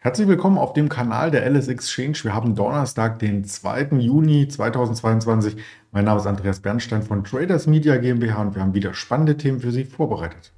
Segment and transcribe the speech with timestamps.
[0.00, 2.18] Herzlich willkommen auf dem Kanal der LS Exchange.
[2.22, 3.88] Wir haben Donnerstag, den 2.
[3.98, 5.56] Juni 2022.
[5.90, 9.58] Mein Name ist Andreas Bernstein von Traders Media GmbH und wir haben wieder spannende Themen
[9.58, 10.52] für Sie vorbereitet.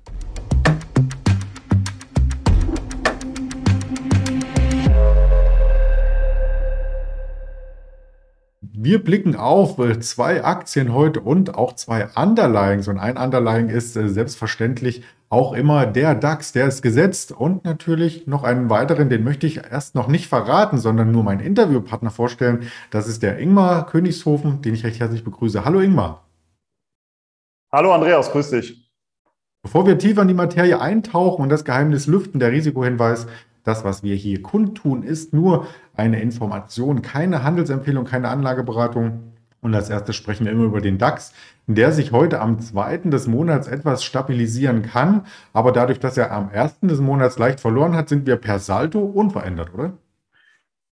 [8.61, 12.89] Wir blicken auf äh, zwei Aktien heute und auch zwei Underlyings.
[12.89, 17.33] Und ein Underlying ist äh, selbstverständlich auch immer der DAX, der ist gesetzt.
[17.33, 21.41] Und natürlich noch einen weiteren, den möchte ich erst noch nicht verraten, sondern nur meinen
[21.41, 22.69] Interviewpartner vorstellen.
[22.91, 25.65] Das ist der Ingmar Königshofen, den ich recht herzlich begrüße.
[25.65, 26.27] Hallo Ingmar.
[27.73, 28.91] Hallo Andreas, grüß dich.
[29.63, 33.29] Bevor wir tiefer in die Materie eintauchen und das Geheimnis lüften, der Risikohinweis,
[33.63, 39.35] das, was wir hier kundtun, ist nur eine Information, keine Handelsempfehlung, keine Anlageberatung.
[39.61, 41.35] Und als erstes sprechen wir immer über den DAX,
[41.75, 45.27] der sich heute am zweiten des Monats etwas stabilisieren kann.
[45.53, 49.01] Aber dadurch, dass er am ersten des Monats leicht verloren hat, sind wir per Salto
[49.01, 49.93] unverändert, oder?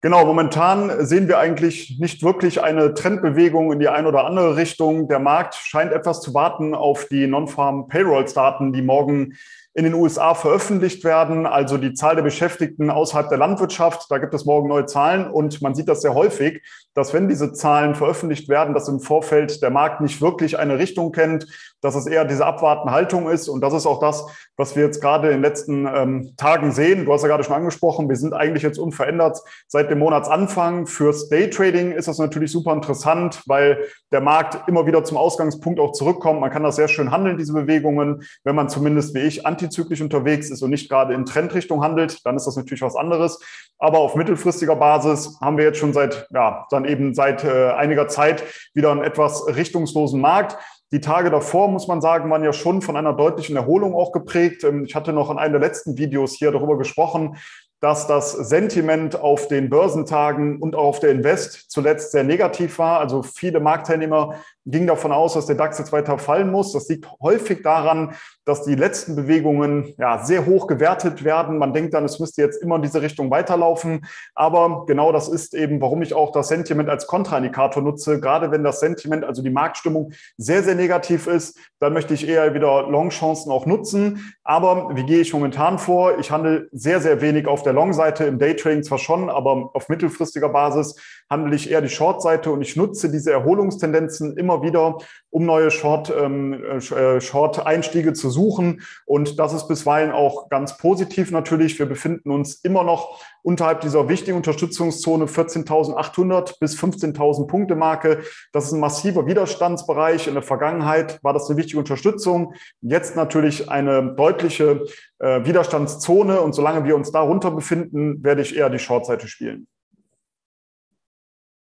[0.01, 5.07] Genau, momentan sehen wir eigentlich nicht wirklich eine Trendbewegung in die eine oder andere Richtung.
[5.07, 9.35] Der Markt scheint etwas zu warten auf die Non-Farm Payrolls-Daten, die morgen
[9.75, 14.05] in den USA veröffentlicht werden, also die Zahl der Beschäftigten außerhalb der Landwirtschaft.
[14.09, 16.61] Da gibt es morgen neue Zahlen und man sieht das sehr häufig,
[16.93, 21.11] dass wenn diese Zahlen veröffentlicht werden, dass im Vorfeld der Markt nicht wirklich eine Richtung
[21.11, 21.47] kennt,
[21.83, 23.49] dass es eher diese abwartende Haltung ist.
[23.49, 27.05] Und das ist auch das, was wir jetzt gerade in den letzten ähm, Tagen sehen.
[27.05, 30.87] Du hast ja gerade schon angesprochen, wir sind eigentlich jetzt unverändert seit dem Monatsanfang.
[30.87, 35.91] Fürs Daytrading ist das natürlich super interessant, weil der Markt immer wieder zum Ausgangspunkt auch
[35.91, 36.39] zurückkommt.
[36.39, 40.01] Man kann das sehr schön handeln, diese Bewegungen, wenn man zumindest wie ich anti antizyklisch
[40.01, 43.39] unterwegs ist und nicht gerade in Trendrichtung handelt, dann ist das natürlich was anderes.
[43.79, 48.07] Aber auf mittelfristiger Basis haben wir jetzt schon seit, ja, dann eben seit äh, einiger
[48.07, 50.57] Zeit wieder einen etwas richtungslosen Markt.
[50.93, 54.63] Die Tage davor, muss man sagen, waren ja schon von einer deutlichen Erholung auch geprägt.
[54.63, 57.37] Ähm, ich hatte noch in einem der letzten Videos hier darüber gesprochen,
[57.79, 62.99] dass das Sentiment auf den Börsentagen und auch auf der Invest zuletzt sehr negativ war.
[62.99, 64.35] Also viele Marktteilnehmer
[64.65, 66.71] gingen davon aus, dass der DAX jetzt weiter fallen muss.
[66.71, 68.15] Das liegt häufig daran,
[68.45, 71.57] dass die letzten Bewegungen ja sehr hoch gewertet werden.
[71.57, 74.05] Man denkt dann, es müsste jetzt immer in diese Richtung weiterlaufen.
[74.35, 78.19] Aber genau das ist eben, warum ich auch das Sentiment als Kontraindikator nutze.
[78.19, 82.53] Gerade wenn das Sentiment, also die Marktstimmung sehr, sehr negativ ist, dann möchte ich eher
[82.53, 84.33] wieder Long-Chancen auch nutzen.
[84.43, 86.19] Aber wie gehe ich momentan vor?
[86.19, 90.49] Ich handle sehr, sehr wenig auf der Long-Seite, im Daytrading zwar schon, aber auf mittelfristiger
[90.49, 90.95] Basis
[91.29, 94.97] handle ich eher die Short-Seite und ich nutze diese Erholungstendenzen immer wieder,
[95.29, 98.81] um neue Short, ähm, äh, Short-Einstiege zu suchen.
[99.05, 101.79] Und das ist bisweilen auch ganz positiv natürlich.
[101.79, 108.21] Wir befinden uns immer noch unterhalb dieser wichtigen Unterstützungszone 14.800 bis 15.000 Punkte Marke.
[108.51, 110.27] Das ist ein massiver Widerstandsbereich.
[110.27, 112.53] In der Vergangenheit war das eine wichtige Unterstützung.
[112.81, 114.85] Jetzt natürlich eine deutliche
[115.19, 116.41] äh, Widerstandszone.
[116.41, 119.67] Und solange wir uns darunter befinden, werde ich eher die Shortseite spielen.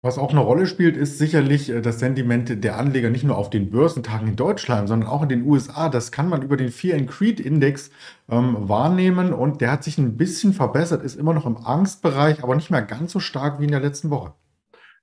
[0.00, 3.50] Was auch eine Rolle spielt, ist sicherlich äh, das Sentiment der Anleger nicht nur auf
[3.50, 5.88] den Börsentagen in Deutschland, sondern auch in den USA.
[5.88, 7.91] Das kann man über den Fear and Creed Index
[8.31, 12.54] ähm, wahrnehmen und der hat sich ein bisschen verbessert, ist immer noch im Angstbereich, aber
[12.54, 14.34] nicht mehr ganz so stark wie in der letzten Woche.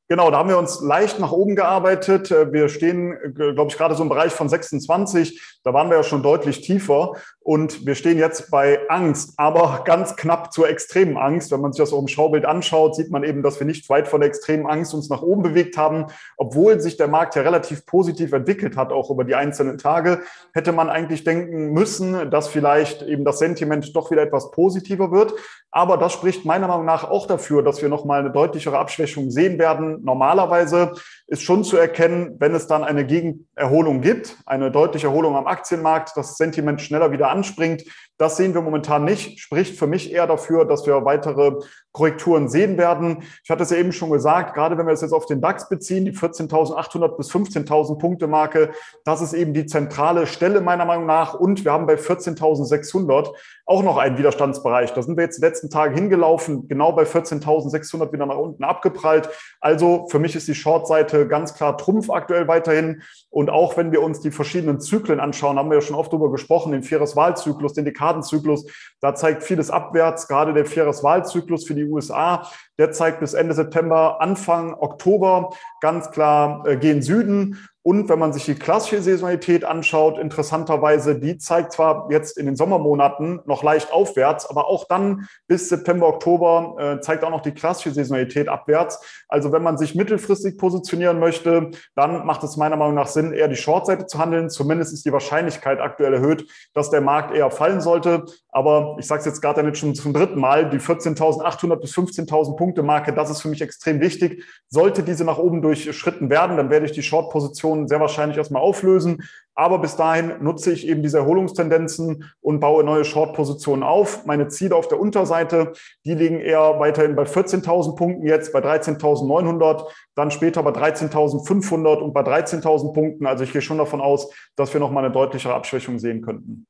[0.07, 2.31] Genau, da haben wir uns leicht nach oben gearbeitet.
[2.31, 5.59] Äh, wir stehen, äh, glaube ich, gerade so im Bereich von 26.
[5.63, 7.13] Da waren wir ja schon deutlich tiefer.
[7.45, 11.51] Und wir stehen jetzt bei Angst, aber ganz knapp zur extremen Angst.
[11.51, 14.07] Wenn man sich das auch im Schaubild anschaut, sieht man eben, dass wir nicht weit
[14.07, 16.07] von der extremen Angst uns nach oben bewegt haben.
[16.37, 20.21] Obwohl sich der Markt ja relativ positiv entwickelt hat, auch über die einzelnen Tage,
[20.55, 25.35] hätte man eigentlich denken müssen, dass vielleicht eben das Sentiment doch wieder etwas positiver wird.
[25.69, 29.59] Aber das spricht meiner Meinung nach auch dafür, dass wir nochmal eine deutlichere Abschwächung sehen
[29.59, 30.03] werden.
[30.03, 30.93] Normalerweise
[31.27, 36.13] ist schon zu erkennen, wenn es dann eine Gegenerholung gibt, eine deutliche Erholung am Aktienmarkt,
[36.15, 37.83] das Sentiment schneller wieder anspringt.
[38.17, 41.59] Das sehen wir momentan nicht, spricht für mich eher dafür, dass wir weitere
[41.91, 43.23] Korrekturen sehen werden.
[43.43, 45.69] Ich hatte es ja eben schon gesagt, gerade wenn wir es jetzt auf den DAX
[45.69, 48.71] beziehen, die 14.800 bis 15.000 Punkte Marke,
[49.05, 51.33] das ist eben die zentrale Stelle meiner Meinung nach.
[51.33, 53.29] Und wir haben bei 14.600
[53.65, 54.93] auch noch einen Widerstandsbereich.
[54.93, 59.29] Da sind wir jetzt die letzten Tage hingelaufen, genau bei 14.600 wieder nach unten abgeprallt.
[59.59, 63.01] Also für mich ist die Short-Seite ganz klar Trumpf aktuell weiterhin.
[63.29, 66.29] Und auch wenn wir uns die verschiedenen Zyklen anschauen, haben wir ja schon oft darüber
[66.29, 68.65] gesprochen, den Vieres-Wahlzyklus, den Dekadenzyklus,
[69.01, 70.27] da zeigt vieles abwärts.
[70.27, 72.47] Gerade der Vieres-Wahlzyklus für die USA
[72.77, 77.57] Der zeigt bis Ende September, Anfang Oktober ganz klar äh, gehen Süden.
[77.87, 82.55] Und wenn man sich die klassische Saisonalität anschaut, interessanterweise, die zeigt zwar jetzt in den
[82.55, 87.51] Sommermonaten noch leicht aufwärts, aber auch dann bis September, Oktober äh, zeigt auch noch die
[87.51, 89.25] klassische Saisonalität abwärts.
[89.27, 93.47] Also wenn man sich mittelfristig positionieren möchte, dann macht es meiner Meinung nach Sinn, eher
[93.47, 94.49] die Shortseite zu handeln.
[94.49, 98.25] Zumindest ist die Wahrscheinlichkeit aktuell erhöht, dass der Markt eher fallen sollte.
[98.49, 102.55] Aber ich sage es jetzt gerade damit schon zum dritten Mal, die 14.800 bis 15.000
[102.55, 104.43] Punkte Marke, das ist für mich extrem wichtig.
[104.69, 108.61] Sollte diese nach oben durchschritten werden, dann werde ich die Short-Position Positionen sehr wahrscheinlich erstmal
[108.61, 109.23] auflösen.
[109.53, 114.25] Aber bis dahin nutze ich eben diese Erholungstendenzen und baue neue Short-Positionen auf.
[114.25, 115.73] Meine Ziele auf der Unterseite,
[116.05, 119.85] die liegen eher weiterhin bei 14.000 Punkten jetzt, bei 13.900,
[120.15, 123.25] dann später bei 13.500 und bei 13.000 Punkten.
[123.25, 126.67] Also ich gehe schon davon aus, dass wir nochmal eine deutlichere Abschwächung sehen könnten.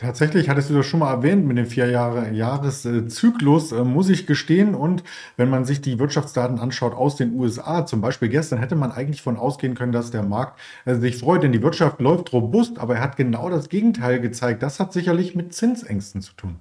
[0.00, 4.74] Tatsächlich hattest du das schon mal erwähnt mit dem Vier-Jahres-Zyklus, äh, muss ich gestehen.
[4.74, 5.04] Und
[5.36, 9.20] wenn man sich die Wirtschaftsdaten anschaut aus den USA, zum Beispiel gestern, hätte man eigentlich
[9.20, 12.94] von ausgehen können, dass der Markt äh, sich freut, denn die Wirtschaft läuft robust, aber
[12.94, 14.62] er hat genau das Gegenteil gezeigt.
[14.62, 16.56] Das hat sicherlich mit Zinsängsten zu tun.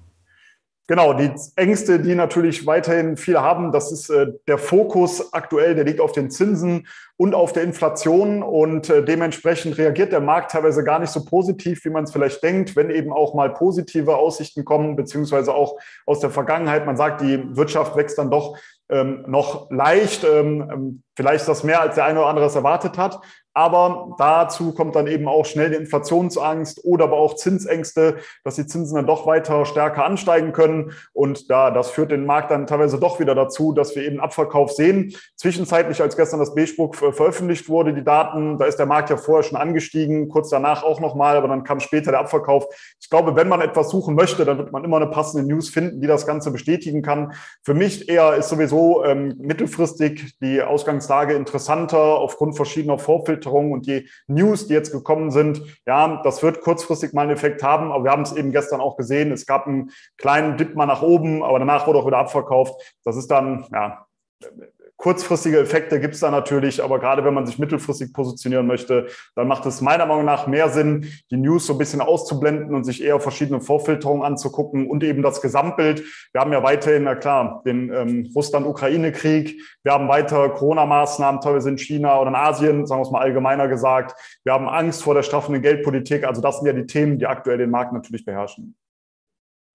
[0.89, 5.83] Genau, die Ängste, die natürlich weiterhin viele haben, das ist äh, der Fokus aktuell, der
[5.83, 10.83] liegt auf den Zinsen und auf der Inflation und äh, dementsprechend reagiert der Markt teilweise
[10.83, 14.65] gar nicht so positiv, wie man es vielleicht denkt, wenn eben auch mal positive Aussichten
[14.65, 15.77] kommen, beziehungsweise auch
[16.07, 16.87] aus der Vergangenheit.
[16.87, 18.57] Man sagt, die Wirtschaft wächst dann doch
[18.89, 20.23] ähm, noch leicht.
[20.23, 23.19] Ähm, ähm vielleicht das mehr, als der eine oder andere es erwartet hat.
[23.53, 28.67] Aber dazu kommt dann eben auch schnell die Inflationsangst oder aber auch Zinsängste, dass die
[28.67, 30.93] Zinsen dann doch weiter stärker ansteigen können.
[31.11, 34.71] Und da, das führt den Markt dann teilweise doch wieder dazu, dass wir eben Abverkauf
[34.71, 35.13] sehen.
[35.35, 39.43] Zwischenzeitlich, als gestern das B-Spruch veröffentlicht wurde, die Daten, da ist der Markt ja vorher
[39.43, 42.65] schon angestiegen, kurz danach auch nochmal, aber dann kam später der Abverkauf.
[43.01, 45.99] Ich glaube, wenn man etwas suchen möchte, dann wird man immer eine passende News finden,
[45.99, 47.33] die das Ganze bestätigen kann.
[47.63, 50.61] Für mich eher ist sowieso ähm, mittelfristig die
[51.09, 56.41] Ausgangslage interessanter aufgrund verschiedener Vorfilter Filterung und die News, die jetzt gekommen sind, ja, das
[56.41, 59.31] wird kurzfristig mal einen Effekt haben, aber wir haben es eben gestern auch gesehen.
[59.31, 62.95] Es gab einen kleinen Dip mal nach oben, aber danach wurde auch wieder abverkauft.
[63.03, 64.05] Das ist dann, ja,
[64.99, 69.47] Kurzfristige Effekte gibt es da natürlich, aber gerade wenn man sich mittelfristig positionieren möchte, dann
[69.47, 73.01] macht es meiner Meinung nach mehr Sinn, die News so ein bisschen auszublenden und sich
[73.01, 76.03] eher verschiedene Vorfilterungen anzugucken und eben das Gesamtbild.
[76.33, 81.77] Wir haben ja weiterhin, na klar, den ähm, Russland-Ukraine-Krieg, wir haben weiter Corona-Maßnahmen, teilweise in
[81.77, 84.19] China oder in Asien, sagen wir es mal allgemeiner gesagt.
[84.43, 86.25] Wir haben Angst vor der straffenden Geldpolitik.
[86.25, 88.75] Also das sind ja die Themen, die aktuell den Markt natürlich beherrschen.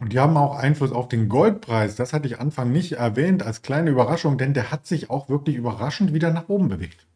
[0.04, 1.96] Und die haben auch Einfluss auf den Goldpreis.
[1.96, 5.56] Das hatte ich Anfang nicht erwähnt als kleine Überraschung, denn der hat sich auch wirklich
[5.56, 7.06] überraschend wieder nach oben bewegt.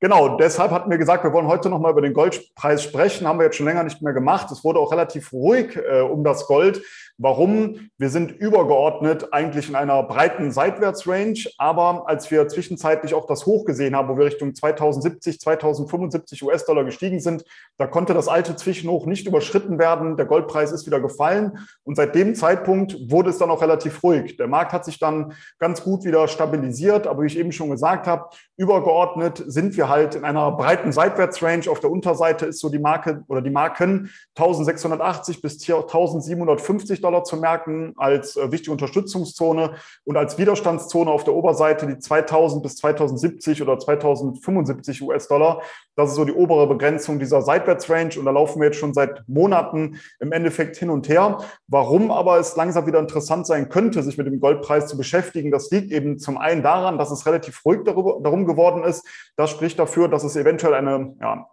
[0.00, 3.26] Genau, deshalb hatten wir gesagt, wir wollen heute nochmal über den Goldpreis sprechen.
[3.26, 4.50] Haben wir jetzt schon länger nicht mehr gemacht.
[4.50, 6.82] Es wurde auch relativ ruhig äh, um das Gold.
[7.16, 7.90] Warum?
[7.96, 13.64] Wir sind übergeordnet eigentlich in einer breiten Seitwärtsrange, aber als wir zwischenzeitlich auch das Hoch
[13.64, 17.44] gesehen haben, wo wir Richtung 2070, 2075 US-Dollar gestiegen sind,
[17.78, 20.16] da konnte das alte Zwischenhoch nicht überschritten werden.
[20.16, 24.36] Der Goldpreis ist wieder gefallen und seit dem Zeitpunkt wurde es dann auch relativ ruhig.
[24.36, 28.08] Der Markt hat sich dann ganz gut wieder stabilisiert, aber wie ich eben schon gesagt
[28.08, 31.70] habe, übergeordnet sind wir halt in einer breiten Seitwärtsrange.
[31.70, 37.36] Auf der Unterseite ist so die Marke oder die Marken 1680 bis 1750 US-Dollar zu
[37.36, 39.74] merken als äh, wichtige Unterstützungszone
[40.04, 45.62] und als Widerstandszone auf der Oberseite die 2000 bis 2070 oder 2075 US-Dollar.
[45.96, 49.22] Das ist so die obere Begrenzung dieser Seitwärtsrange und da laufen wir jetzt schon seit
[49.28, 51.38] Monaten im Endeffekt hin und her.
[51.68, 55.70] Warum aber es langsam wieder interessant sein könnte, sich mit dem Goldpreis zu beschäftigen, das
[55.70, 59.06] liegt eben zum einen daran, dass es relativ ruhig darüber, darum geworden ist.
[59.36, 61.48] Das spricht dafür, dass es eventuell eine ja,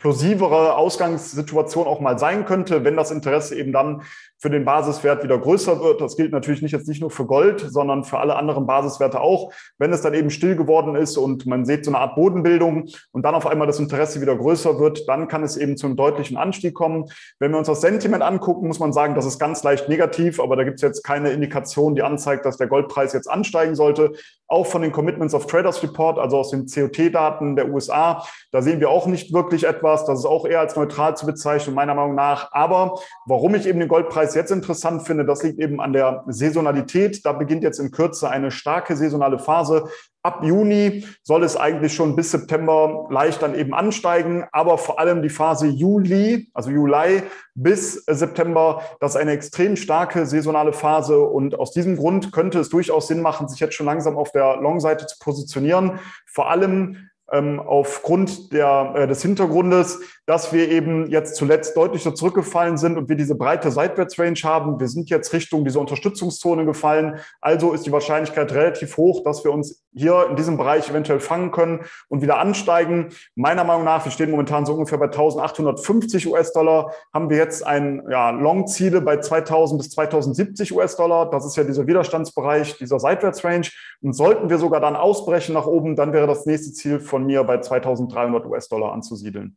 [0.00, 4.00] explosivere Ausgangssituation auch mal sein könnte, wenn das Interesse eben dann
[4.38, 6.00] für den Basiswert wieder größer wird.
[6.00, 9.52] Das gilt natürlich nicht jetzt nicht nur für Gold, sondern für alle anderen Basiswerte auch.
[9.76, 13.22] Wenn es dann eben still geworden ist und man sieht so eine Art Bodenbildung und
[13.22, 16.38] dann auf einmal das Interesse wieder größer wird, dann kann es eben zu einem deutlichen
[16.38, 17.10] Anstieg kommen.
[17.38, 20.56] Wenn wir uns das Sentiment angucken, muss man sagen, das ist ganz leicht negativ, aber
[20.56, 24.12] da gibt es jetzt keine Indikation, die anzeigt, dass der Goldpreis jetzt ansteigen sollte.
[24.48, 28.80] Auch von den Commitments of Traders Report, also aus den COT-Daten der USA, da sehen
[28.80, 29.89] wir auch nicht wirklich etwas.
[29.90, 32.52] Das ist auch eher als neutral zu bezeichnen, meiner Meinung nach.
[32.52, 37.24] Aber warum ich eben den Goldpreis jetzt interessant finde, das liegt eben an der Saisonalität.
[37.24, 39.88] Da beginnt jetzt in Kürze eine starke saisonale Phase.
[40.22, 45.22] Ab Juni soll es eigentlich schon bis September leicht dann eben ansteigen, aber vor allem
[45.22, 47.22] die Phase Juli, also Juli
[47.54, 52.68] bis September, das ist eine extrem starke saisonale Phase und aus diesem Grund könnte es
[52.68, 55.98] durchaus Sinn machen, sich jetzt schon langsam auf der Long-Seite zu positionieren.
[56.26, 62.76] Vor allem ähm, aufgrund der, äh, des Hintergrundes, dass wir eben jetzt zuletzt deutlicher zurückgefallen
[62.78, 64.78] sind und wir diese breite Seitwärtsrange haben.
[64.78, 67.18] Wir sind jetzt Richtung dieser Unterstützungszone gefallen.
[67.40, 71.50] Also ist die Wahrscheinlichkeit relativ hoch, dass wir uns hier in diesem Bereich eventuell fangen
[71.50, 73.08] können und wieder ansteigen.
[73.34, 78.02] Meiner Meinung nach, wir stehen momentan so ungefähr bei 1850 US-Dollar, haben wir jetzt ein
[78.08, 81.30] ja, Long-Ziele bei 2000 bis 2070 US-Dollar.
[81.30, 83.70] Das ist ja dieser Widerstandsbereich dieser Seitwärtsrange.
[84.00, 87.44] Und sollten wir sogar dann ausbrechen nach oben, dann wäre das nächste Ziel von mir
[87.44, 89.56] bei 2300 US-Dollar anzusiedeln.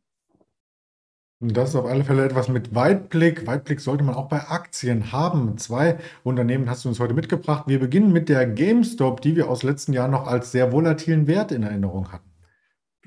[1.45, 3.45] Das ist auf alle Fälle etwas mit Weitblick.
[3.45, 5.57] Weitblick sollte man auch bei Aktien haben.
[5.57, 7.65] Zwei Unternehmen hast du uns heute mitgebracht.
[7.67, 11.51] Wir beginnen mit der GameStop, die wir aus letzten Jahren noch als sehr volatilen Wert
[11.51, 12.32] in Erinnerung hatten.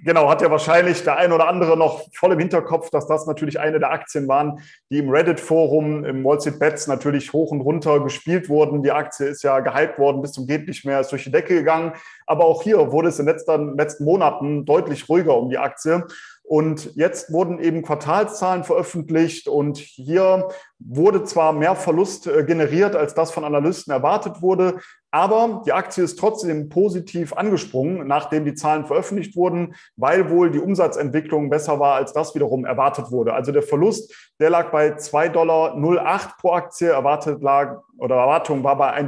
[0.05, 3.59] Genau, hat ja wahrscheinlich der ein oder andere noch voll im Hinterkopf, dass das natürlich
[3.59, 4.61] eine der Aktien waren,
[4.91, 8.83] die im Reddit-Forum, im Wall Street Bets natürlich hoch und runter gespielt wurden.
[8.83, 11.55] Die Aktie ist ja gehypt worden bis zum geht nicht mehr, ist durch die Decke
[11.55, 11.95] gegangen.
[12.27, 16.05] Aber auch hier wurde es in den letzten, letzten Monaten deutlich ruhiger um die Aktie.
[16.45, 20.49] Und jetzt wurden eben Quartalszahlen veröffentlicht und hier
[20.79, 24.79] wurde zwar mehr Verlust äh, generiert, als das von Analysten erwartet wurde,
[25.17, 30.59] aber die Aktie ist trotzdem positiv angesprungen, nachdem die Zahlen veröffentlicht wurden, weil wohl die
[30.59, 33.33] Umsatzentwicklung besser war, als das wiederum erwartet wurde.
[33.33, 38.77] Also der Verlust, der lag bei 2,08 Dollar pro Aktie, erwartet lag oder Erwartung war
[38.77, 39.07] bei 1,45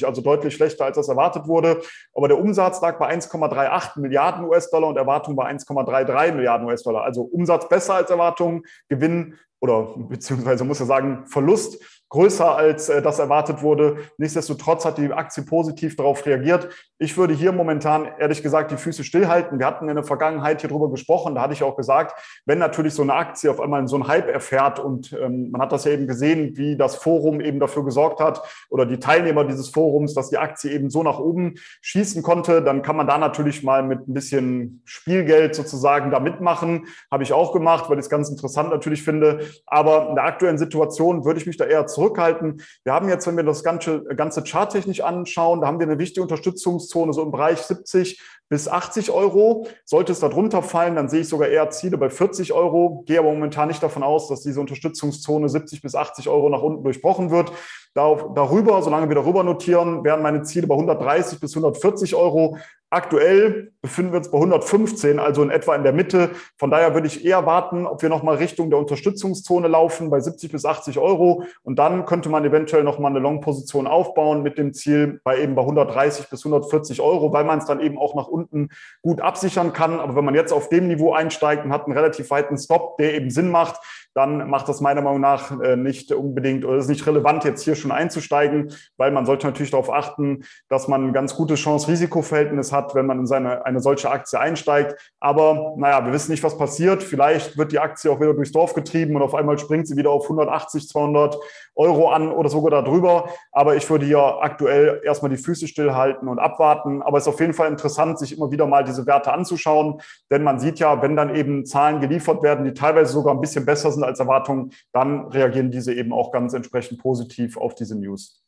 [0.00, 1.80] Dollar, also deutlich schlechter, als das erwartet wurde.
[2.12, 7.02] Aber der Umsatz lag bei 1,38 Milliarden US-Dollar und Erwartung bei 1,33 Milliarden US-Dollar.
[7.02, 11.82] Also Umsatz besser als Erwartung, Gewinn oder beziehungsweise muss er sagen, Verlust
[12.14, 13.96] größer als äh, das erwartet wurde.
[14.18, 16.68] Nichtsdestotrotz hat die Aktie positiv darauf reagiert.
[16.98, 19.58] Ich würde hier momentan ehrlich gesagt die Füße stillhalten.
[19.58, 21.34] Wir hatten in der Vergangenheit hier drüber gesprochen.
[21.34, 22.14] Da hatte ich auch gesagt,
[22.46, 25.72] wenn natürlich so eine Aktie auf einmal so einen Hype erfährt und ähm, man hat
[25.72, 29.70] das ja eben gesehen, wie das Forum eben dafür gesorgt hat oder die Teilnehmer dieses
[29.70, 33.64] Forums, dass die Aktie eben so nach oben schießen konnte, dann kann man da natürlich
[33.64, 36.86] mal mit ein bisschen Spielgeld sozusagen da mitmachen.
[37.10, 39.40] Habe ich auch gemacht, weil ich es ganz interessant natürlich finde.
[39.66, 42.62] Aber in der aktuellen Situation würde ich mich da eher zurück zurückhalten.
[42.84, 46.22] Wir haben jetzt, wenn wir das ganze, ganze charttechnisch anschauen, da haben wir eine wichtige
[46.22, 49.66] Unterstützungszone so im Bereich 70 bis 80 Euro.
[49.84, 53.02] Sollte es darunter fallen, dann sehe ich sogar eher Ziele bei 40 Euro.
[53.06, 56.84] Gehe aber momentan nicht davon aus, dass diese Unterstützungszone 70 bis 80 Euro nach unten
[56.84, 57.52] durchbrochen wird.
[57.94, 62.58] Darüber, solange wir darüber notieren, wären meine Ziele bei 130 bis 140 Euro.
[62.90, 66.30] Aktuell befinden wir uns bei 115, also in etwa in der Mitte.
[66.56, 70.50] Von daher würde ich eher warten, ob wir nochmal Richtung der Unterstützungszone laufen bei 70
[70.50, 71.44] bis 80 Euro.
[71.62, 75.60] Und dann könnte man eventuell nochmal eine Long-Position aufbauen mit dem Ziel bei eben bei
[75.60, 78.70] 130 bis 140 Euro, weil man es dann eben auch nach unten
[79.02, 80.00] gut absichern kann.
[80.00, 83.12] Aber wenn man jetzt auf dem Niveau einsteigt und hat einen relativ weiten Stop, der
[83.12, 83.82] eben Sinn macht,
[84.14, 87.74] dann macht das meiner Meinung nach äh, nicht unbedingt oder ist nicht relevant, jetzt hier
[87.74, 92.94] schon einzusteigen, weil man sollte natürlich darauf achten, dass man ein ganz gutes Chance-Risiko-Verhältnis hat,
[92.94, 94.94] wenn man in seine, eine solche Aktie einsteigt.
[95.20, 97.02] Aber naja, wir wissen nicht, was passiert.
[97.02, 100.10] Vielleicht wird die Aktie auch wieder durchs Dorf getrieben und auf einmal springt sie wieder
[100.10, 101.38] auf 180, 200
[101.74, 103.28] Euro an oder sogar darüber.
[103.52, 107.02] Aber ich würde hier aktuell erstmal die Füße stillhalten und abwarten.
[107.02, 110.00] Aber es ist auf jeden Fall interessant, sich immer wieder mal diese Werte anzuschauen,
[110.30, 113.66] denn man sieht ja, wenn dann eben Zahlen geliefert werden, die teilweise sogar ein bisschen
[113.66, 118.44] besser sind als Erwartungen, dann reagieren diese eben auch ganz entsprechend positiv auf diese News.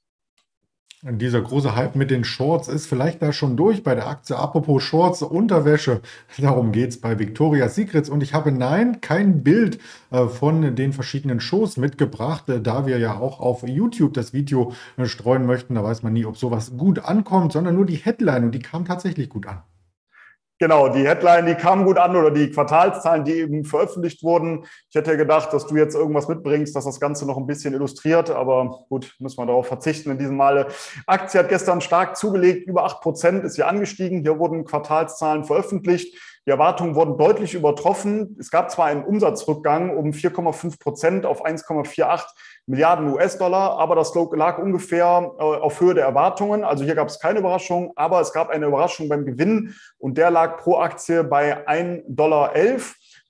[1.08, 4.36] Dieser große Hype mit den Shorts ist vielleicht da schon durch bei der Aktie.
[4.36, 6.00] Apropos Shorts, Unterwäsche,
[6.38, 8.08] darum geht es bei Victoria's Secrets.
[8.08, 9.78] Und ich habe nein, kein Bild
[10.10, 14.72] äh, von den verschiedenen Shows mitgebracht, äh, da wir ja auch auf YouTube das Video
[14.96, 15.76] äh, streuen möchten.
[15.76, 18.84] Da weiß man nie, ob sowas gut ankommt, sondern nur die Headline und die kam
[18.84, 19.62] tatsächlich gut an.
[20.58, 24.64] Genau, die Headline, die kam gut an oder die Quartalszahlen, die eben veröffentlicht wurden.
[24.88, 28.30] Ich hätte gedacht, dass du jetzt irgendwas mitbringst, das das Ganze noch ein bisschen illustriert,
[28.30, 30.68] aber gut, müssen wir darauf verzichten in diesem Male.
[31.06, 34.22] Aktie hat gestern stark zugelegt, über acht Prozent ist hier angestiegen.
[34.22, 36.16] Hier wurden Quartalszahlen veröffentlicht.
[36.46, 38.36] Die Erwartungen wurden deutlich übertroffen.
[38.40, 42.24] Es gab zwar einen Umsatzrückgang um 4,5 Prozent auf 1,48
[42.66, 46.64] Milliarden US-Dollar, aber das lag ungefähr äh, auf Höhe der Erwartungen.
[46.64, 50.30] Also hier gab es keine Überraschung, aber es gab eine Überraschung beim Gewinn und der
[50.30, 52.52] lag pro Aktie bei 1,11 Dollar.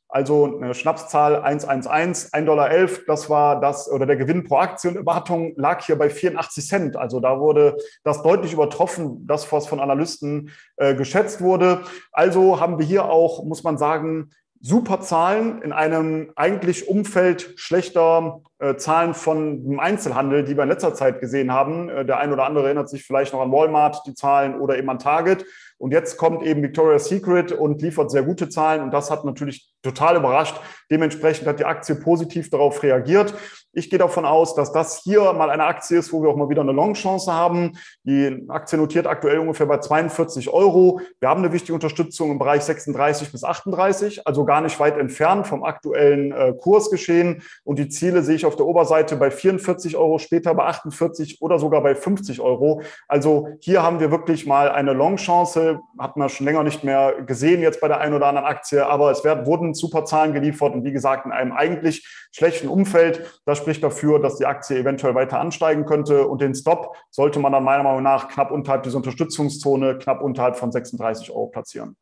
[0.08, 2.70] Also eine Schnapszahl 111, 1,11 Dollar,
[3.06, 6.96] das war das, oder der Gewinn pro Aktie und Erwartung lag hier bei 84 Cent.
[6.96, 11.82] Also da wurde das deutlich übertroffen, das, was von Analysten äh, geschätzt wurde.
[12.12, 14.30] Also haben wir hier auch, muss man sagen,
[14.66, 20.68] super Zahlen in einem eigentlich Umfeld schlechter äh, Zahlen von dem Einzelhandel, die wir in
[20.68, 21.88] letzter Zeit gesehen haben.
[21.88, 24.90] Äh, der ein oder andere erinnert sich vielleicht noch an Walmart, die Zahlen oder eben
[24.90, 25.44] an Target.
[25.78, 28.82] Und jetzt kommt eben Victoria's Secret und liefert sehr gute Zahlen.
[28.82, 30.56] Und das hat natürlich total überrascht.
[30.90, 33.34] Dementsprechend hat die Aktie positiv darauf reagiert.
[33.78, 36.48] Ich gehe davon aus, dass das hier mal eine Aktie ist, wo wir auch mal
[36.48, 37.76] wieder eine Long-Chance haben.
[38.04, 41.02] Die Aktie notiert aktuell ungefähr bei 42 Euro.
[41.20, 45.46] Wir haben eine wichtige Unterstützung im Bereich 36 bis 38, also gar nicht weit entfernt
[45.46, 47.42] vom aktuellen äh, Kursgeschehen.
[47.64, 51.58] Und die Ziele sehe ich auf der Oberseite bei 44 Euro, später bei 48 oder
[51.58, 52.80] sogar bei 50 Euro.
[53.08, 55.80] Also hier haben wir wirklich mal eine Long-Chance.
[55.98, 59.10] Hat man schon länger nicht mehr gesehen jetzt bei der einen oder anderen Aktie, aber
[59.10, 63.40] es werden, wurden super Zahlen geliefert und wie gesagt in einem eigentlich schlechten Umfeld.
[63.44, 67.52] Das spricht dafür, dass die Aktie eventuell weiter ansteigen könnte und den Stop sollte man
[67.52, 71.96] dann meiner Meinung nach knapp unterhalb dieser Unterstützungszone, knapp unterhalb von 36 Euro platzieren.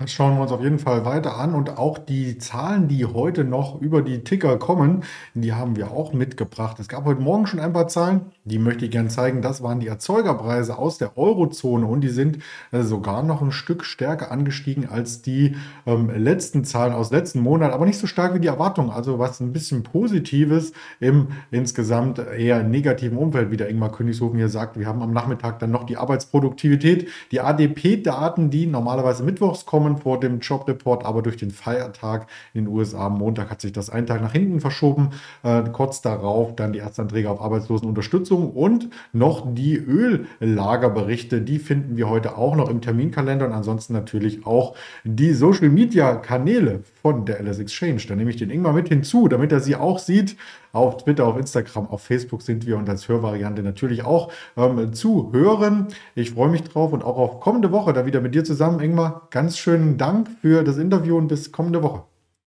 [0.00, 3.42] Das schauen wir uns auf jeden Fall weiter an und auch die Zahlen, die heute
[3.42, 5.02] noch über die Ticker kommen,
[5.34, 6.78] die haben wir auch mitgebracht.
[6.78, 9.42] Es gab heute Morgen schon ein paar Zahlen, die möchte ich gerne zeigen.
[9.42, 12.38] Das waren die Erzeugerpreise aus der Eurozone und die sind
[12.70, 17.72] äh, sogar noch ein Stück stärker angestiegen als die ähm, letzten Zahlen aus letzten Monat,
[17.72, 18.90] aber nicht so stark wie die Erwartungen.
[18.90, 24.48] Also was ein bisschen Positives im insgesamt eher negativen Umfeld, wie der Ingmar Königshofen hier
[24.48, 24.78] sagt.
[24.78, 30.02] Wir haben am Nachmittag dann noch die Arbeitsproduktivität, die ADP-Daten, die normalerweise mittwochs kommen kommen
[30.02, 33.90] vor dem Jobreport, aber durch den Feiertag in den USA am Montag hat sich das
[33.90, 35.10] einen Tag nach hinten verschoben.
[35.42, 41.40] Äh, kurz darauf dann die Erstanträge auf Arbeitslosenunterstützung und noch die Öllagerberichte.
[41.40, 46.16] Die finden wir heute auch noch im Terminkalender und ansonsten natürlich auch die Social Media
[46.16, 48.02] Kanäle von der LS Exchange.
[48.06, 50.36] Da nehme ich den Ingmar mit hinzu, damit er sie auch sieht.
[50.72, 55.32] Auf Twitter, auf Instagram, auf Facebook sind wir und als Hörvariante natürlich auch ähm, zu
[55.32, 55.88] hören.
[56.14, 59.28] Ich freue mich drauf und auch auf kommende Woche da wieder mit dir zusammen, Ingmar.
[59.30, 62.04] Ganz schönen Dank für das Interview und bis kommende Woche.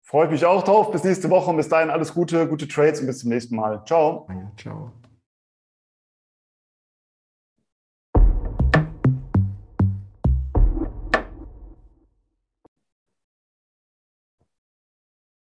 [0.00, 0.90] Freue mich auch drauf.
[0.93, 3.83] Bis nächste Woche und bis dahin alles Gute, gute Trades und bis zum nächsten Mal.
[3.85, 4.26] Ciao.
[4.31, 4.93] Ja, ciao.